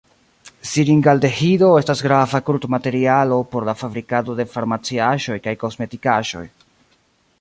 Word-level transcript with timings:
Siringaldehido 0.69 1.67
estas 1.81 2.01
grava 2.07 2.41
krudmaterialo 2.47 3.37
por 3.51 3.69
la 3.69 3.77
fabrikado 3.83 4.39
de 4.41 4.49
farmaciaĵoj 4.55 5.41
kaj 5.45 5.55
kosmetikaĵoj. 5.67 6.45